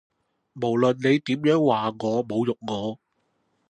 [0.55, 2.99] 無論你點樣話我侮辱我